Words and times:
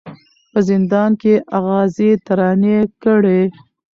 په 0.51 0.59
زندان 0.69 1.11
کي 1.21 1.31
یې 1.35 1.43
آغازي 1.57 2.11
ترانې 2.25 2.77
کړې 3.03 3.41